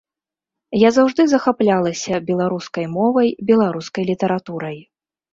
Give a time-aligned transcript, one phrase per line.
[0.83, 4.77] Я заўжды захаплялася беларускай мовай, беларускай літаратурай.